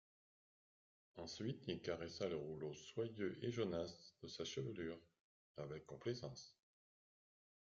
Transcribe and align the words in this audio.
Ensuite 1.17 1.67
il 1.67 1.79
caressa 1.79 2.27
le 2.27 2.35
rouleau 2.35 2.73
soyeux 2.73 3.37
et 3.43 3.51
jaunâtre 3.51 4.15
de 4.23 4.27
sa 4.27 4.43
chevelure, 4.43 4.97
avec 5.57 5.85
complaisance. 5.85 6.57